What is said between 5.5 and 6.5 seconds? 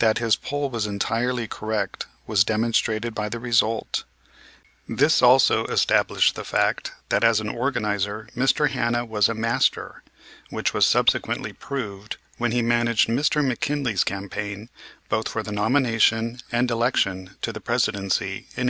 established the